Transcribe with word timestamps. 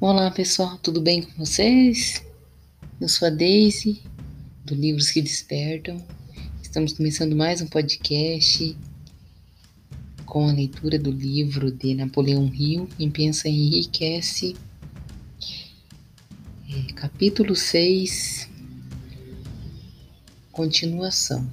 Olá 0.00 0.30
pessoal, 0.30 0.78
tudo 0.78 1.00
bem 1.00 1.22
com 1.22 1.44
vocês? 1.44 2.24
Eu 3.00 3.08
sou 3.08 3.26
a 3.26 3.32
Daisy, 3.32 4.00
do 4.64 4.72
Livros 4.72 5.10
que 5.10 5.20
Despertam. 5.20 6.00
Estamos 6.62 6.92
começando 6.92 7.34
mais 7.34 7.60
um 7.60 7.66
podcast 7.66 8.76
com 10.24 10.48
a 10.48 10.52
leitura 10.52 11.00
do 11.00 11.10
livro 11.10 11.72
de 11.72 11.96
Napoleão 11.96 12.46
Hill, 12.46 12.88
Quem 12.96 13.10
Pensa 13.10 13.48
Enriquece, 13.48 14.54
é, 16.70 16.92
capítulo 16.92 17.56
6, 17.56 18.48
continuação. 20.52 21.44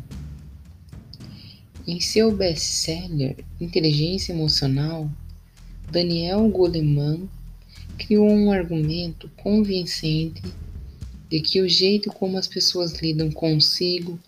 Em 1.87 1.99
seu 1.99 2.31
best-seller 2.31 3.43
Inteligência 3.59 4.33
Emocional, 4.33 5.09
Daniel 5.91 6.47
Goleman 6.47 7.27
criou 7.97 8.29
um 8.29 8.51
argumento 8.51 9.29
convincente 9.37 10.41
de 11.29 11.41
que 11.41 11.61
o 11.61 11.67
jeito 11.67 12.11
como 12.11 12.37
as 12.37 12.47
pessoas 12.47 12.93
lidam 13.01 13.31
consigo 13.31 14.19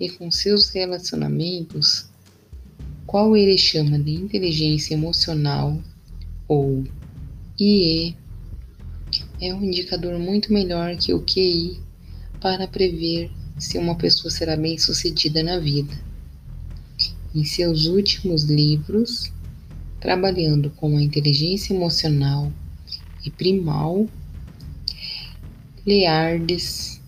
e 0.00 0.08
com 0.08 0.30
seus 0.30 0.70
relacionamentos, 0.70 2.08
qual 3.06 3.36
ele 3.36 3.58
chama 3.58 3.98
de 3.98 4.12
inteligência 4.12 4.94
emocional 4.94 5.80
ou 6.46 6.84
IE, 7.58 8.16
é 9.40 9.54
um 9.54 9.64
indicador 9.64 10.18
muito 10.18 10.52
melhor 10.52 10.96
que 10.96 11.12
o 11.12 11.22
QI 11.22 11.80
para 12.40 12.68
prever 12.68 13.30
se 13.58 13.78
uma 13.78 13.96
pessoa 13.96 14.30
será 14.30 14.56
bem-sucedida 14.56 15.42
na 15.42 15.58
vida. 15.58 15.92
Em 17.34 17.44
seus 17.44 17.86
últimos 17.86 18.44
livros, 18.44 19.32
trabalhando 20.00 20.70
com 20.70 20.96
a 20.96 21.02
inteligência 21.02 21.74
emocional 21.74 22.52
e 23.24 23.30
primal, 23.30 24.08
Leardes, 25.86 27.00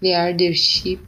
Leadership 0.00 1.00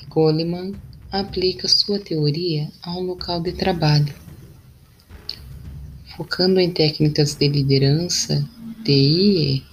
e 0.00 0.06
Goleman 0.08 0.74
aplica 1.10 1.68
sua 1.68 1.98
teoria 1.98 2.70
a 2.82 2.96
um 2.96 3.02
local 3.02 3.40
de 3.40 3.52
trabalho, 3.52 4.14
focando 6.16 6.60
em 6.60 6.70
técnicas 6.70 7.34
de 7.34 7.48
liderança, 7.48 8.48
TIE, 8.84 9.64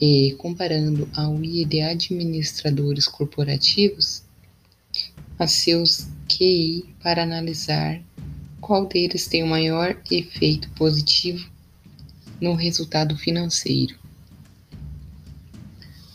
e 0.00 0.34
comparando 0.38 1.08
ao 1.14 1.42
IE 1.42 1.64
de 1.64 1.80
administradores 1.80 3.06
corporativos 3.06 4.22
a 5.38 5.46
seus 5.46 6.08
QI 6.28 6.84
para 7.02 7.22
analisar 7.22 8.02
qual 8.60 8.86
deles 8.86 9.26
tem 9.26 9.42
o 9.42 9.46
maior 9.46 10.00
efeito 10.10 10.68
positivo 10.70 11.53
no 12.40 12.54
resultado 12.54 13.16
financeiro. 13.16 13.96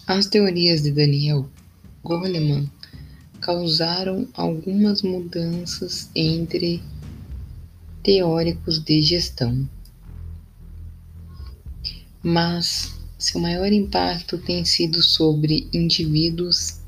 As 0.05 0.25
teorias 0.25 0.81
de 0.81 0.91
Daniel 0.91 1.49
Goleman 2.03 2.69
causaram 3.39 4.27
algumas 4.33 5.01
mudanças 5.01 6.09
entre 6.15 6.81
teóricos 8.01 8.79
de 8.79 9.01
gestão, 9.01 9.69
mas 12.23 12.97
seu 13.17 13.39
maior 13.39 13.71
impacto 13.71 14.37
tem 14.37 14.63
sido 14.65 15.03
sobre 15.03 15.67
indivíduos 15.73 16.79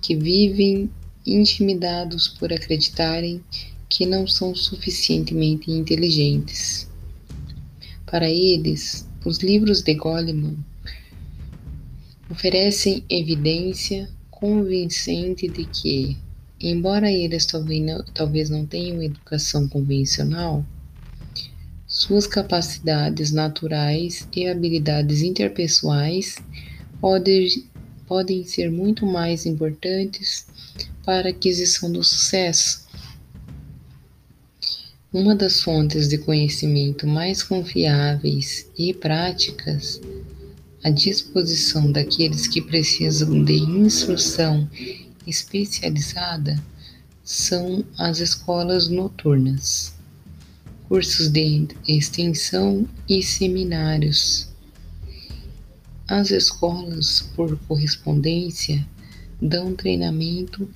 que 0.00 0.16
vivem 0.16 0.90
intimidados 1.26 2.28
por 2.28 2.52
acreditarem 2.52 3.42
que 3.88 4.06
não 4.06 4.26
são 4.26 4.54
suficientemente 4.54 5.70
inteligentes. 5.70 6.88
Para 8.14 8.30
eles, 8.30 9.08
os 9.24 9.38
livros 9.38 9.82
de 9.82 9.92
Goleman 9.94 10.54
oferecem 12.30 13.04
evidência 13.10 14.08
convincente 14.30 15.48
de 15.48 15.64
que, 15.64 16.16
embora 16.60 17.10
eles 17.10 17.44
talvez 17.44 18.50
não, 18.50 18.66
tenham 18.66 19.02
educação 19.02 19.66
convencional, 19.66 20.64
suas 21.88 22.24
capacidades 22.28 23.32
naturais 23.32 24.28
e 24.32 24.46
habilidades 24.46 25.20
interpessoais 25.20 26.36
podem, 27.00 27.64
podem 28.06 28.44
ser 28.44 28.70
muito 28.70 29.04
mais 29.04 29.44
importantes 29.44 30.46
para 31.04 31.26
a 31.26 31.30
aquisição 31.32 31.90
do 31.90 32.04
sucesso. 32.04 32.83
Uma 35.14 35.32
das 35.32 35.62
fontes 35.62 36.08
de 36.08 36.18
conhecimento 36.18 37.06
mais 37.06 37.40
confiáveis 37.40 38.68
e 38.76 38.92
práticas 38.92 40.00
à 40.82 40.90
disposição 40.90 41.92
daqueles 41.92 42.48
que 42.48 42.60
precisam 42.60 43.44
de 43.44 43.54
instrução 43.54 44.68
especializada 45.24 46.60
são 47.22 47.84
as 47.96 48.18
escolas 48.18 48.88
noturnas, 48.88 49.94
cursos 50.88 51.28
de 51.28 51.68
extensão 51.86 52.84
e 53.08 53.22
seminários. 53.22 54.48
As 56.08 56.32
escolas 56.32 57.22
por 57.36 57.56
correspondência 57.68 58.84
dão 59.40 59.76
treinamento 59.76 60.68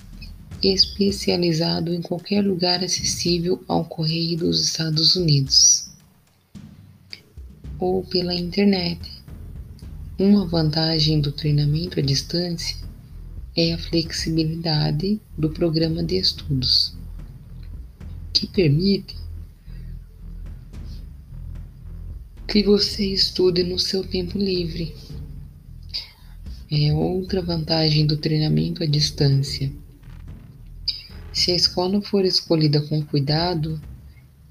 especializado 0.61 1.93
em 1.93 2.01
qualquer 2.01 2.41
lugar 2.41 2.83
acessível 2.83 3.63
ao 3.67 3.85
correio 3.85 4.37
dos 4.37 4.61
Estados 4.61 5.15
Unidos 5.15 5.89
ou 7.79 8.03
pela 8.03 8.33
internet. 8.33 8.99
Uma 10.17 10.45
vantagem 10.45 11.21
do 11.21 11.31
treinamento 11.31 11.99
à 11.99 12.03
distância 12.03 12.75
é 13.55 13.73
a 13.73 13.77
flexibilidade 13.77 15.19
do 15.37 15.49
programa 15.49 16.03
de 16.03 16.17
estudos, 16.17 16.93
que 18.33 18.45
permite 18.47 19.15
que 22.45 22.63
você 22.63 23.05
estude 23.05 23.63
no 23.63 23.79
seu 23.79 24.03
tempo 24.03 24.37
livre. 24.37 24.93
É 26.69 26.93
outra 26.93 27.41
vantagem 27.41 28.05
do 28.05 28.17
treinamento 28.17 28.83
à 28.83 28.85
distância 28.85 29.71
se 31.39 31.53
a 31.53 31.55
escola 31.55 32.01
for 32.01 32.25
escolhida 32.25 32.81
com 32.81 33.01
cuidado, 33.01 33.81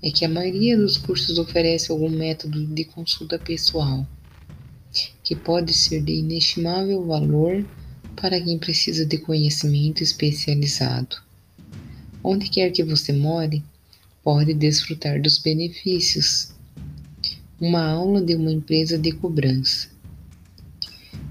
é 0.03 0.11
que 0.11 0.25
a 0.25 0.29
maioria 0.29 0.75
dos 0.75 0.97
cursos 0.97 1.39
oferece 1.39 1.93
algum 1.93 2.09
método 2.09 2.67
de 2.67 2.83
consulta 2.85 3.39
pessoal, 3.39 4.09
que 5.23 5.37
pode 5.37 5.75
ser 5.75 6.03
de 6.03 6.15
inestimável 6.15 7.05
valor 7.05 7.63
para 8.17 8.41
quem 8.41 8.59
precisa 8.59 9.05
de 9.05 9.19
conhecimento 9.19 10.03
especializado. 10.03 11.17
Onde 12.25 12.49
quer 12.49 12.71
que 12.71 12.83
você 12.83 13.13
more, 13.13 13.63
pode 14.25 14.55
desfrutar 14.55 15.21
dos 15.21 15.37
benefícios. 15.37 16.55
Uma 17.61 17.87
aula 17.87 18.23
de 18.23 18.35
uma 18.35 18.51
empresa 18.51 18.97
de 18.97 19.13
cobrança. 19.13 19.91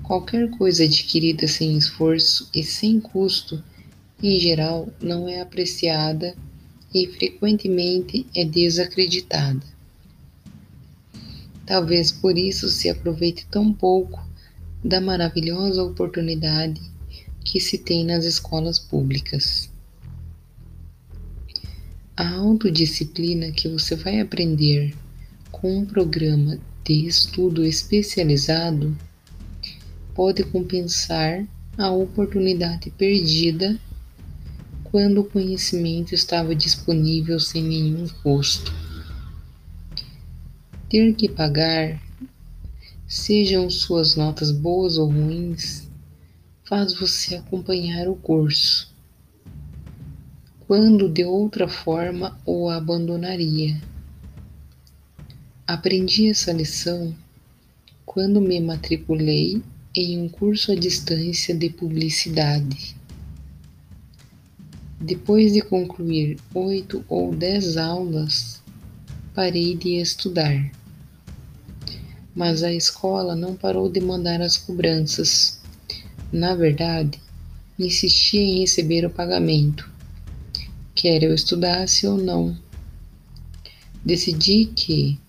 Qualquer 0.04 0.52
coisa 0.52 0.84
adquirida 0.84 1.48
sem 1.48 1.76
esforço 1.76 2.48
e 2.54 2.64
sem 2.64 3.00
custo 3.00 3.64
em 4.22 4.40
geral, 4.40 4.90
não 5.02 5.28
é 5.28 5.42
apreciada 5.42 6.36
e 6.94 7.08
frequentemente 7.08 8.26
é 8.36 8.44
desacreditada. 8.44 9.62
Talvez 11.66 12.12
por 12.12 12.38
isso 12.38 12.70
se 12.70 12.90
aproveite 12.90 13.46
tão 13.52 13.72
pouco 13.72 14.26
da 14.84 15.00
maravilhosa 15.02 15.84
oportunidade 15.84 16.82
que 17.44 17.60
se 17.60 17.78
tem 17.78 18.06
nas 18.06 18.26
escolas 18.26 18.80
públicas. 18.80 19.70
A 22.16 22.28
autodisciplina 22.30 23.52
que 23.52 23.68
você 23.68 23.96
vai 23.96 24.20
aprender 24.20 24.96
com 25.52 25.80
um 25.80 25.86
programa 25.86 26.60
de 26.84 27.06
estudo 27.06 27.64
especializado 27.64 28.98
pode 30.16 30.44
compensar 30.46 31.46
a 31.78 31.92
oportunidade 31.92 32.90
perdida 32.92 33.80
quando 34.92 35.20
o 35.20 35.24
conhecimento 35.24 36.14
estava 36.14 36.56
disponível 36.56 37.40
sem 37.40 37.64
nenhum 37.64 38.08
custo. 38.24 38.74
Ter 40.90 41.14
que 41.14 41.30
pagar, 41.30 42.02
sejam 43.08 43.70
suas 43.70 44.16
notas 44.16 44.52
boas 44.52 44.98
ou 44.98 45.10
ruins, 45.10 45.88
faz 46.64 46.94
você 46.94 47.36
acompanhar 47.36 48.08
o 48.08 48.16
curso, 48.16 48.94
quando 50.68 51.08
de 51.08 51.24
outra 51.24 51.68
forma 51.68 52.40
o 52.46 52.70
abandonaria. 52.70 53.82
Aprendi 55.66 56.30
essa 56.30 56.52
lição 56.52 57.16
quando 58.06 58.42
me 58.42 58.60
matriculei 58.60 59.62
em 59.94 60.20
um 60.20 60.28
curso 60.28 60.72
à 60.72 60.76
distância 60.76 61.56
de 61.56 61.70
publicidade. 61.70 62.97
Depois 65.00 65.54
de 65.54 65.62
concluir 65.62 66.38
oito 66.54 67.06
ou 67.08 67.34
dez 67.36 67.78
aulas, 67.78 68.62
parei 69.34 69.76
de 69.76 70.02
estudar. 70.02 70.72
mas 72.38 72.62
a 72.62 72.72
escola 72.72 73.36
não 73.36 73.56
parou 73.56 73.90
de 73.90 74.00
mandar 74.00 74.42
as 74.42 74.58
cobranças. 74.58 75.60
Na 76.32 76.54
verdade, 76.54 77.20
insistia 77.80 78.40
em 78.40 78.60
receber 78.60 79.04
o 79.04 79.10
pagamento, 79.10 79.90
quer 80.94 81.24
eu 81.24 81.34
estudasse 81.34 82.06
ou 82.06 82.16
não. 82.16 82.56
Decidi 84.06 84.68
que, 84.68 85.20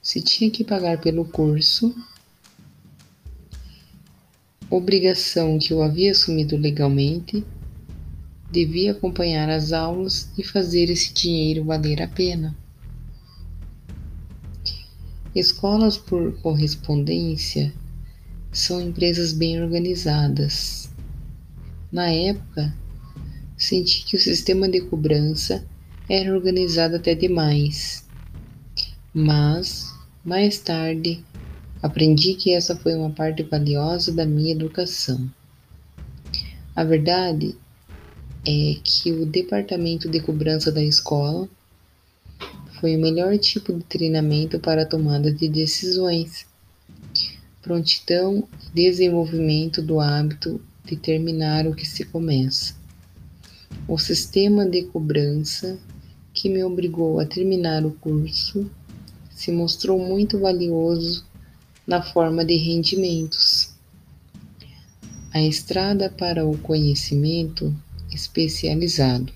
se 0.00 0.20
tinha 0.20 0.52
que 0.52 0.62
pagar 0.62 1.00
pelo 1.00 1.24
curso, 1.24 1.92
obrigação 4.70 5.58
que 5.58 5.72
eu 5.72 5.82
havia 5.82 6.12
assumido 6.12 6.56
legalmente, 6.56 7.44
devia 8.52 8.92
acompanhar 8.92 9.48
as 9.48 9.72
aulas 9.72 10.30
e 10.36 10.44
fazer 10.44 10.90
esse 10.90 11.12
dinheiro 11.14 11.64
valer 11.64 12.02
a 12.02 12.06
pena. 12.06 12.54
Escolas 15.34 15.96
por 15.96 16.38
correspondência 16.42 17.72
são 18.52 18.82
empresas 18.82 19.32
bem 19.32 19.62
organizadas. 19.62 20.90
Na 21.90 22.10
época, 22.10 22.74
senti 23.56 24.04
que 24.04 24.16
o 24.16 24.20
sistema 24.20 24.68
de 24.68 24.82
cobrança 24.82 25.64
era 26.06 26.34
organizado 26.34 26.96
até 26.96 27.14
demais. 27.14 28.06
Mas, 29.14 29.90
mais 30.22 30.58
tarde, 30.58 31.24
aprendi 31.82 32.34
que 32.34 32.52
essa 32.52 32.76
foi 32.76 32.94
uma 32.94 33.10
parte 33.10 33.42
valiosa 33.42 34.12
da 34.12 34.26
minha 34.26 34.52
educação. 34.52 35.30
A 36.76 36.84
verdade 36.84 37.56
é 38.44 38.76
que 38.82 39.12
o 39.12 39.24
departamento 39.24 40.08
de 40.08 40.20
cobrança 40.20 40.72
da 40.72 40.82
escola 40.82 41.48
foi 42.80 42.96
o 42.96 43.00
melhor 43.00 43.38
tipo 43.38 43.72
de 43.72 43.84
treinamento 43.84 44.58
para 44.58 44.82
a 44.82 44.86
tomada 44.86 45.32
de 45.32 45.48
decisões, 45.48 46.44
prontidão 47.62 48.48
e 48.66 48.74
desenvolvimento 48.74 49.80
do 49.80 50.00
hábito 50.00 50.60
de 50.84 50.96
terminar 50.96 51.66
o 51.68 51.74
que 51.74 51.86
se 51.86 52.04
começa. 52.04 52.74
O 53.86 53.96
sistema 53.96 54.68
de 54.68 54.82
cobrança 54.82 55.78
que 56.34 56.48
me 56.48 56.64
obrigou 56.64 57.20
a 57.20 57.26
terminar 57.26 57.86
o 57.86 57.92
curso 57.92 58.68
se 59.30 59.52
mostrou 59.52 59.98
muito 59.98 60.40
valioso 60.40 61.24
na 61.86 62.02
forma 62.02 62.44
de 62.44 62.56
rendimentos. 62.56 63.70
A 65.32 65.40
estrada 65.40 66.10
para 66.10 66.44
o 66.44 66.58
conhecimento 66.58 67.74
especializado. 68.32 69.30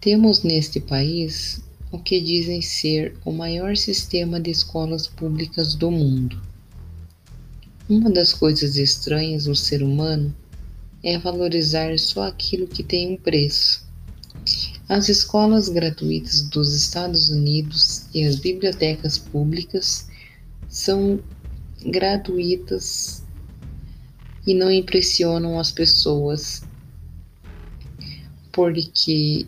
Temos 0.00 0.44
neste 0.44 0.78
país 0.80 1.60
o 1.90 1.98
que 1.98 2.20
dizem 2.20 2.62
ser 2.62 3.16
o 3.24 3.32
maior 3.32 3.76
sistema 3.76 4.38
de 4.38 4.50
escolas 4.50 5.08
públicas 5.08 5.74
do 5.74 5.90
mundo. 5.90 6.40
Uma 7.88 8.10
das 8.10 8.32
coisas 8.32 8.76
estranhas 8.76 9.46
no 9.46 9.56
ser 9.56 9.82
humano 9.82 10.34
é 11.02 11.18
valorizar 11.18 11.98
só 11.98 12.22
aquilo 12.22 12.68
que 12.68 12.84
tem 12.84 13.14
um 13.14 13.16
preço. 13.16 13.84
As 14.88 15.08
escolas 15.08 15.68
gratuitas 15.68 16.42
dos 16.42 16.74
Estados 16.74 17.28
Unidos 17.28 18.04
e 18.14 18.24
as 18.24 18.36
bibliotecas 18.36 19.18
públicas 19.18 20.06
são 20.68 21.20
gratuitas 21.84 23.22
e 24.46 24.54
não 24.54 24.70
impressionam 24.70 25.58
as 25.58 25.70
pessoas 25.70 26.62
porque 28.58 29.46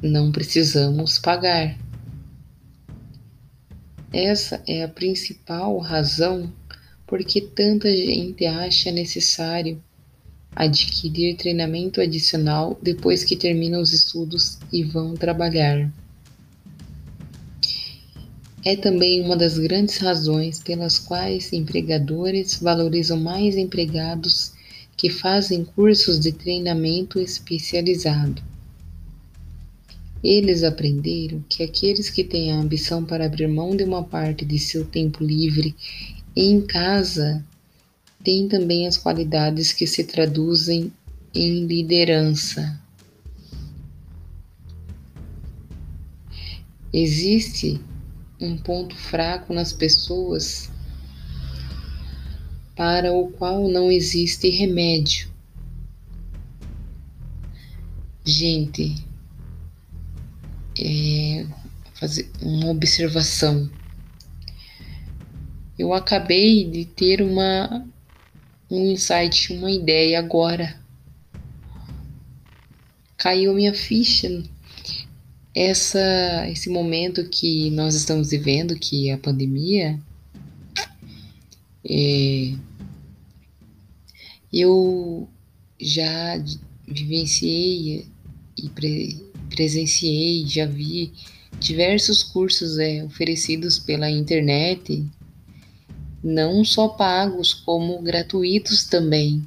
não 0.00 0.30
precisamos 0.30 1.18
pagar. 1.18 1.76
Essa 4.12 4.62
é 4.68 4.84
a 4.84 4.88
principal 4.88 5.76
razão 5.78 6.52
por 7.08 7.24
que 7.24 7.40
tanta 7.40 7.92
gente 7.92 8.46
acha 8.46 8.92
necessário 8.92 9.82
adquirir 10.54 11.38
treinamento 11.38 12.00
adicional 12.00 12.78
depois 12.80 13.24
que 13.24 13.34
terminam 13.34 13.82
os 13.82 13.92
estudos 13.92 14.60
e 14.72 14.84
vão 14.84 15.14
trabalhar. 15.14 15.92
É 18.64 18.76
também 18.76 19.24
uma 19.24 19.36
das 19.36 19.58
grandes 19.58 19.96
razões 19.96 20.60
pelas 20.60 21.00
quais 21.00 21.52
empregadores 21.52 22.60
valorizam 22.62 23.18
mais 23.18 23.56
empregados 23.56 24.52
que 25.00 25.08
fazem 25.08 25.64
cursos 25.64 26.20
de 26.20 26.30
treinamento 26.30 27.18
especializado. 27.18 28.42
Eles 30.22 30.62
aprenderam 30.62 31.42
que 31.48 31.62
aqueles 31.62 32.10
que 32.10 32.22
têm 32.22 32.52
a 32.52 32.56
ambição 32.56 33.02
para 33.02 33.24
abrir 33.24 33.48
mão 33.48 33.74
de 33.74 33.82
uma 33.82 34.04
parte 34.04 34.44
de 34.44 34.58
seu 34.58 34.84
tempo 34.84 35.24
livre 35.24 35.74
em 36.36 36.60
casa 36.60 37.42
têm 38.22 38.46
também 38.46 38.86
as 38.86 38.98
qualidades 38.98 39.72
que 39.72 39.86
se 39.86 40.04
traduzem 40.04 40.92
em 41.32 41.64
liderança. 41.64 42.78
Existe 46.92 47.80
um 48.38 48.54
ponto 48.58 48.94
fraco 48.94 49.54
nas 49.54 49.72
pessoas 49.72 50.68
para 52.80 53.12
o 53.12 53.30
qual 53.32 53.68
não 53.68 53.92
existe 53.92 54.48
remédio. 54.48 55.28
Gente, 58.24 58.94
é, 60.80 61.46
fazer 61.92 62.30
uma 62.40 62.70
observação. 62.70 63.68
Eu 65.78 65.92
acabei 65.92 66.64
de 66.64 66.86
ter 66.86 67.20
uma 67.20 67.86
um 68.70 68.92
insight, 68.92 69.52
uma 69.52 69.70
ideia 69.70 70.18
agora. 70.18 70.80
Caiu 73.18 73.52
minha 73.52 73.74
ficha. 73.74 74.42
Essa 75.54 76.48
esse 76.48 76.70
momento 76.70 77.28
que 77.28 77.70
nós 77.72 77.94
estamos 77.94 78.30
vivendo, 78.30 78.74
que 78.74 79.10
é 79.10 79.12
a 79.12 79.18
pandemia, 79.18 80.00
é, 81.84 82.54
eu 84.52 85.28
já 85.78 86.42
vivenciei 86.86 88.06
e 88.58 88.68
pre, 88.68 89.30
presenciei, 89.48 90.46
já 90.46 90.66
vi 90.66 91.12
diversos 91.58 92.22
cursos 92.22 92.78
é, 92.78 93.04
oferecidos 93.04 93.78
pela 93.78 94.10
internet, 94.10 95.06
não 96.22 96.64
só 96.64 96.88
pagos, 96.88 97.52
como 97.54 98.02
gratuitos 98.02 98.84
também. 98.84 99.46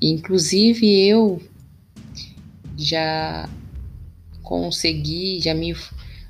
Inclusive 0.00 0.86
eu 1.06 1.40
já 2.76 3.48
consegui, 4.42 5.40
já 5.40 5.54
me 5.54 5.74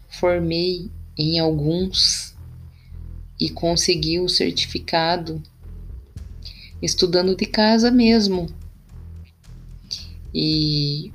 formei 0.08 0.90
em 1.16 1.38
alguns 1.38 2.34
e 3.40 3.48
consegui 3.48 4.20
o 4.20 4.28
certificado 4.28 5.42
estudando 6.82 7.36
de 7.36 7.46
casa 7.46 7.90
mesmo. 7.90 8.48
E 10.34 11.12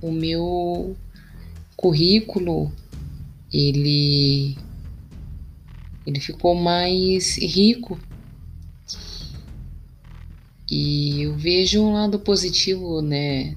o 0.00 0.12
meu 0.12 0.96
currículo 1.76 2.72
ele 3.52 4.56
ele 6.06 6.20
ficou 6.20 6.54
mais 6.54 7.36
rico 7.36 7.98
e 10.70 11.22
eu 11.22 11.36
vejo 11.36 11.82
um 11.82 11.92
lado 11.92 12.18
positivo 12.18 13.00
né 13.02 13.56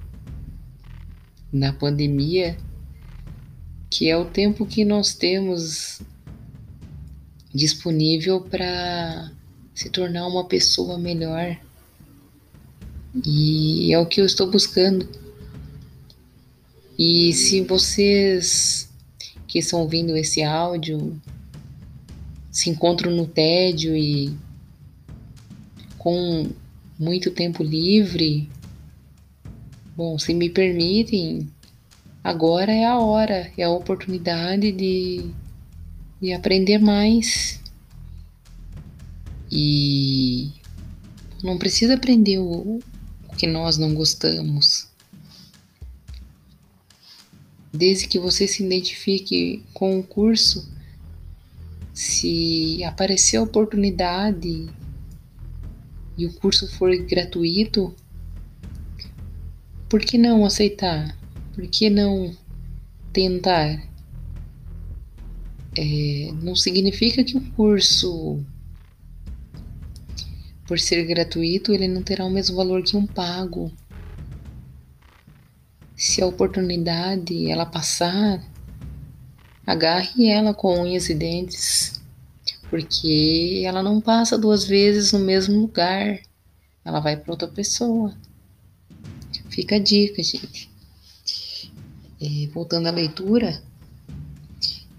na 1.51 1.73
pandemia 1.73 2.57
que 3.89 4.09
é 4.09 4.17
o 4.17 4.25
tempo 4.25 4.65
que 4.65 4.85
nós 4.85 5.13
temos 5.13 6.01
disponível 7.53 8.41
para 8.41 9.31
se 9.79 9.89
tornar 9.89 10.27
uma 10.27 10.43
pessoa 10.43 10.97
melhor 10.97 11.57
e 13.25 13.93
é 13.93 13.97
o 13.97 14.05
que 14.05 14.19
eu 14.19 14.25
estou 14.25 14.51
buscando 14.51 15.07
e 16.97 17.31
se 17.31 17.61
vocês 17.61 18.89
que 19.47 19.59
estão 19.59 19.79
ouvindo 19.79 20.17
esse 20.17 20.43
áudio 20.43 21.17
se 22.51 22.69
encontram 22.69 23.09
no 23.09 23.25
tédio 23.25 23.95
e 23.95 24.37
com 25.97 26.49
muito 26.99 27.31
tempo 27.31 27.63
livre, 27.63 28.49
bom, 29.95 30.19
se 30.19 30.33
me 30.33 30.49
permitem, 30.49 31.49
agora 32.21 32.73
é 32.73 32.83
a 32.83 32.99
hora, 32.99 33.49
é 33.57 33.63
a 33.63 33.69
oportunidade 33.69 34.73
de, 34.73 35.31
de 36.21 36.33
aprender 36.33 36.79
mais. 36.79 37.58
E 39.51 40.51
não 41.43 41.57
precisa 41.57 41.95
aprender 41.95 42.37
o, 42.39 42.79
o 43.27 43.35
que 43.35 43.47
nós 43.47 43.77
não 43.77 43.93
gostamos 43.93 44.89
desde 47.71 48.07
que 48.07 48.19
você 48.19 48.47
se 48.47 48.63
identifique 48.63 49.63
com 49.73 49.99
o 49.99 50.03
curso, 50.03 50.69
se 51.93 52.83
aparecer 52.83 53.37
a 53.37 53.43
oportunidade 53.43 54.69
e 56.17 56.25
o 56.25 56.33
curso 56.33 56.67
for 56.67 56.95
gratuito, 56.97 57.93
por 59.87 60.01
que 60.01 60.17
não 60.17 60.45
aceitar? 60.45 61.17
Por 61.53 61.65
que 61.67 61.89
não 61.89 62.35
tentar? 63.11 63.87
É, 65.77 66.31
não 66.41 66.55
significa 66.55 67.23
que 67.23 67.37
o 67.37 67.51
curso, 67.51 68.43
por 70.69 70.79
ser 70.79 71.03
gratuito, 71.03 71.73
ele 71.73 71.87
não 71.87 72.03
terá 72.03 72.23
o 72.23 72.29
mesmo 72.29 72.55
valor 72.55 72.83
que 72.83 72.95
um 72.95 73.07
pago. 73.07 73.71
Se 75.95 76.21
a 76.21 76.27
oportunidade 76.27 77.49
ela 77.49 77.65
passar, 77.65 78.39
agarre 79.65 80.29
ela 80.29 80.53
com 80.53 80.83
unhas 80.83 81.09
e 81.09 81.15
dentes, 81.15 81.99
porque 82.69 83.63
ela 83.65 83.81
não 83.81 83.99
passa 83.99 84.37
duas 84.37 84.63
vezes 84.63 85.11
no 85.11 85.17
mesmo 85.17 85.59
lugar. 85.59 86.19
Ela 86.85 86.99
vai 86.99 87.17
para 87.17 87.33
outra 87.33 87.47
pessoa. 87.47 88.15
Fica 89.49 89.77
a 89.77 89.79
dica, 89.79 90.21
gente. 90.21 90.69
É, 92.21 92.45
voltando 92.53 92.85
à 92.85 92.91
leitura, 92.91 93.59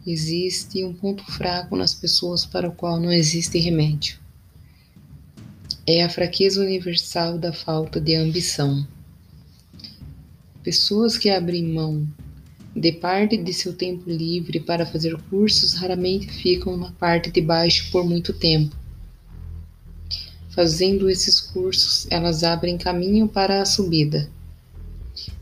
existe 0.04 0.84
um 0.84 0.92
ponto 0.92 1.24
fraco 1.30 1.76
nas 1.76 1.94
pessoas 1.94 2.44
para 2.44 2.68
o 2.68 2.74
qual 2.74 2.98
não 2.98 3.12
existe 3.12 3.56
remédio. 3.56 4.19
É 5.92 6.04
a 6.04 6.08
fraqueza 6.08 6.62
universal 6.62 7.36
da 7.36 7.52
falta 7.52 8.00
de 8.00 8.14
ambição. 8.14 8.86
Pessoas 10.62 11.18
que 11.18 11.28
abrem 11.28 11.64
mão 11.64 12.06
de 12.76 12.92
parte 12.92 13.36
de 13.36 13.52
seu 13.52 13.72
tempo 13.72 14.08
livre 14.08 14.60
para 14.60 14.86
fazer 14.86 15.20
cursos 15.22 15.74
raramente 15.74 16.28
ficam 16.28 16.76
na 16.76 16.92
parte 16.92 17.28
de 17.28 17.40
baixo 17.40 17.90
por 17.90 18.08
muito 18.08 18.32
tempo. 18.32 18.76
Fazendo 20.50 21.10
esses 21.10 21.40
cursos, 21.40 22.06
elas 22.08 22.44
abrem 22.44 22.78
caminho 22.78 23.26
para 23.26 23.60
a 23.60 23.66
subida, 23.66 24.30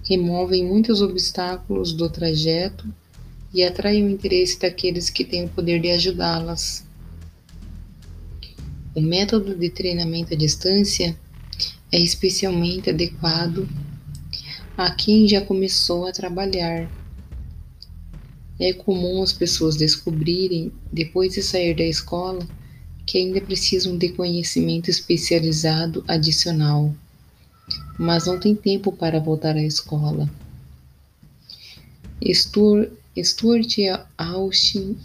removem 0.03 0.65
muitos 0.65 1.03
obstáculos 1.03 1.93
do 1.93 2.09
trajeto 2.09 2.89
e 3.53 3.63
atraem 3.63 4.03
o 4.03 4.09
interesse 4.09 4.59
daqueles 4.59 5.11
que 5.11 5.27
têm 5.27 5.45
o 5.45 5.51
poder 5.51 5.79
de 5.79 5.91
ajudá-las. 5.91 6.88
O 8.99 9.01
método 9.01 9.55
de 9.55 9.71
treinamento 9.71 10.35
à 10.35 10.37
distância 10.37 11.17
é 11.93 12.01
especialmente 12.01 12.91
adequado 12.91 13.69
a 14.77 14.91
quem 14.91 15.29
já 15.29 15.41
começou 15.41 16.09
a 16.09 16.11
trabalhar. 16.11 16.91
É 18.59 18.73
comum 18.73 19.23
as 19.23 19.33
pessoas 19.33 19.77
descobrirem, 19.77 20.73
depois 20.93 21.35
de 21.35 21.43
sair 21.45 21.77
da 21.77 21.85
escola, 21.85 22.45
que 23.07 23.19
ainda 23.19 23.41
precisam 23.41 23.97
de 23.97 24.09
conhecimento 24.09 24.91
especializado 24.91 26.05
adicional, 26.09 26.93
mas 27.97 28.27
não 28.27 28.41
tem 28.41 28.57
tempo 28.57 28.91
para 28.91 29.21
voltar 29.21 29.55
à 29.55 29.63
escola. 29.63 30.29
Stuart, 32.21 33.79
Austin 34.19 34.99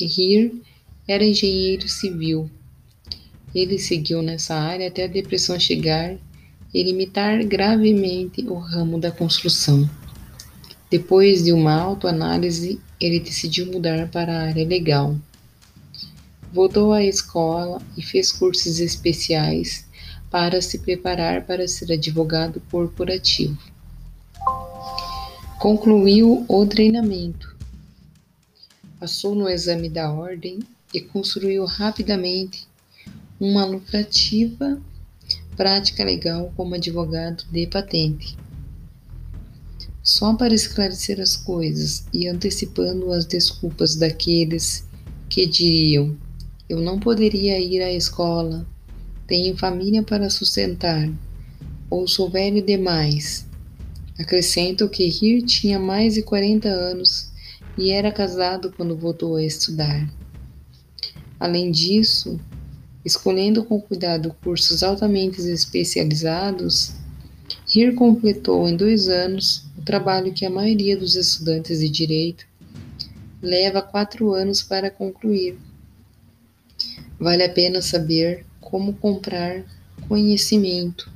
Heer 0.00 0.52
era 1.06 1.24
engenheiro 1.24 1.88
civil. 1.88 2.50
Ele 3.56 3.78
seguiu 3.78 4.20
nessa 4.20 4.54
área 4.54 4.88
até 4.88 5.04
a 5.04 5.08
depressão 5.08 5.58
chegar 5.58 6.14
e 6.74 6.82
limitar 6.82 7.42
gravemente 7.42 8.46
o 8.46 8.52
ramo 8.58 9.00
da 9.00 9.10
construção. 9.10 9.88
Depois 10.90 11.42
de 11.42 11.54
uma 11.54 11.72
autoanálise, 11.72 12.78
ele 13.00 13.18
decidiu 13.18 13.64
mudar 13.72 14.10
para 14.10 14.30
a 14.30 14.42
área 14.48 14.62
legal. 14.62 15.16
Voltou 16.52 16.92
à 16.92 17.02
escola 17.02 17.80
e 17.96 18.02
fez 18.02 18.30
cursos 18.30 18.78
especiais 18.78 19.88
para 20.30 20.60
se 20.60 20.80
preparar 20.80 21.46
para 21.46 21.66
ser 21.66 21.90
advogado 21.90 22.60
corporativo. 22.70 23.56
Concluiu 25.58 26.44
o 26.46 26.66
treinamento. 26.66 27.56
Passou 29.00 29.34
no 29.34 29.48
exame 29.48 29.88
da 29.88 30.12
ordem 30.12 30.58
e 30.92 31.00
construiu 31.00 31.64
rapidamente 31.64 32.68
uma 33.38 33.64
lucrativa 33.64 34.80
prática 35.56 36.04
legal 36.04 36.52
como 36.56 36.74
advogado 36.74 37.44
de 37.50 37.66
patente. 37.66 38.36
Só 40.02 40.34
para 40.34 40.54
esclarecer 40.54 41.20
as 41.20 41.36
coisas 41.36 42.06
e 42.12 42.28
antecipando 42.28 43.12
as 43.12 43.26
desculpas 43.26 43.96
daqueles 43.96 44.86
que 45.28 45.46
diriam: 45.46 46.16
Eu 46.68 46.80
não 46.80 47.00
poderia 47.00 47.58
ir 47.58 47.82
à 47.82 47.92
escola, 47.92 48.66
tenho 49.26 49.56
família 49.56 50.02
para 50.02 50.30
sustentar, 50.30 51.10
ou 51.90 52.06
sou 52.06 52.30
velho 52.30 52.64
demais. 52.64 53.46
Acrescento 54.18 54.88
que 54.88 55.08
Rir 55.08 55.42
tinha 55.42 55.78
mais 55.78 56.14
de 56.14 56.22
40 56.22 56.68
anos 56.68 57.30
e 57.76 57.90
era 57.90 58.10
casado 58.10 58.72
quando 58.76 58.96
voltou 58.96 59.36
a 59.36 59.44
estudar. 59.44 60.08
Além 61.38 61.70
disso, 61.70 62.40
Escolhendo 63.06 63.62
com 63.62 63.80
cuidado 63.80 64.34
cursos 64.42 64.82
altamente 64.82 65.40
especializados, 65.40 66.92
Rir 67.68 67.94
completou 67.94 68.68
em 68.68 68.76
dois 68.76 69.06
anos 69.06 69.64
o 69.78 69.82
trabalho 69.82 70.34
que 70.34 70.44
a 70.44 70.50
maioria 70.50 70.96
dos 70.96 71.14
estudantes 71.14 71.78
de 71.78 71.88
direito 71.88 72.44
leva 73.40 73.80
quatro 73.80 74.32
anos 74.32 74.60
para 74.60 74.90
concluir. 74.90 75.56
Vale 77.16 77.44
a 77.44 77.48
pena 77.48 77.80
saber 77.80 78.44
como 78.60 78.94
comprar 78.94 79.64
conhecimento. 80.08 81.08